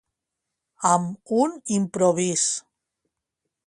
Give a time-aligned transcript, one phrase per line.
[0.93, 2.51] Amb un improvís.